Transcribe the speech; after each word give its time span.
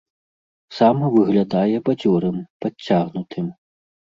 Сам 0.77 1.03
выглядае 1.17 1.77
бадзёрым, 1.91 2.35
падцягнутым. 2.65 3.45